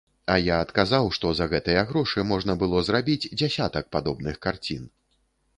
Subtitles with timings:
[0.35, 4.93] А я адказаў, што за гэтыя грошы можна было зрабіць дзясятак падобных карцін.